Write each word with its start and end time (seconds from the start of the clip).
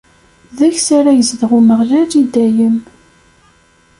Deg-s 0.57 0.87
ara 0.97 1.11
yezdeɣ 1.15 1.51
Umeɣlal 1.57 2.11
i 2.21 2.23
dayem. 2.33 2.77